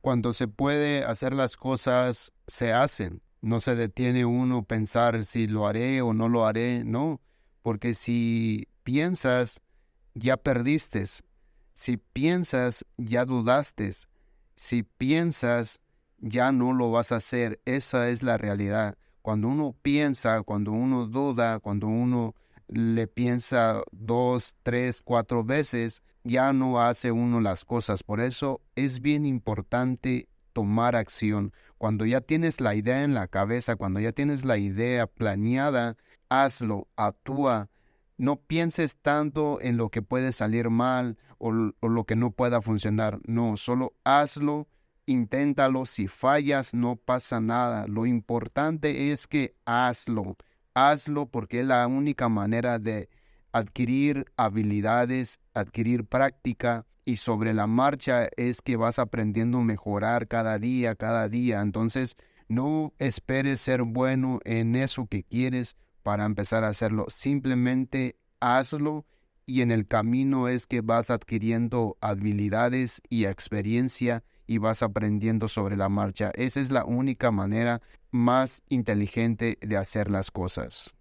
[0.00, 3.22] Cuando se puede hacer las cosas, se hacen.
[3.42, 7.20] No se detiene uno pensar si lo haré o no lo haré, no,
[7.62, 9.60] porque si piensas,
[10.14, 11.04] ya perdiste.
[11.74, 13.90] Si piensas, ya dudaste.
[14.56, 15.80] Si piensas,
[16.18, 17.60] ya no lo vas a hacer.
[17.64, 18.96] Esa es la realidad.
[19.22, 22.34] Cuando uno piensa, cuando uno duda, cuando uno
[22.70, 28.02] le piensa dos, tres, cuatro veces, ya no hace uno las cosas.
[28.02, 31.52] Por eso es bien importante tomar acción.
[31.78, 35.96] Cuando ya tienes la idea en la cabeza, cuando ya tienes la idea planeada,
[36.28, 37.68] hazlo, actúa.
[38.16, 43.18] No pienses tanto en lo que puede salir mal o, lo que no pueda funcionar.
[43.26, 44.68] No, solo hazlo,
[45.06, 45.86] inténtalo.
[45.86, 47.86] Si fallas, no pasa nada.
[47.86, 50.36] Lo importante es que hazlo.
[50.74, 53.08] Hazlo porque es la única manera de
[53.52, 60.58] adquirir habilidades, adquirir práctica y sobre la marcha es que vas aprendiendo a mejorar cada
[60.58, 61.60] día, cada día.
[61.60, 62.16] Entonces,
[62.48, 67.06] no esperes ser bueno en eso que quieres para empezar a hacerlo.
[67.08, 69.04] Simplemente hazlo
[69.50, 75.76] y en el camino es que vas adquiriendo habilidades y experiencia y vas aprendiendo sobre
[75.76, 76.30] la marcha.
[76.34, 80.94] Esa es la única manera más inteligente de hacer las cosas.